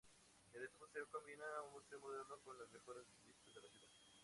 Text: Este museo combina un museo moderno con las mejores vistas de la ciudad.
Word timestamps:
Este 0.53 0.67
museo 0.79 1.05
combina 1.11 1.43
un 1.67 1.73
museo 1.73 1.99
moderno 1.99 2.39
con 2.43 2.57
las 2.57 2.71
mejores 2.71 3.05
vistas 3.23 3.53
de 3.53 3.61
la 3.61 3.69
ciudad. 3.69 3.85